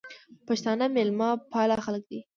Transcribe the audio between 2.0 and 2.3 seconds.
دي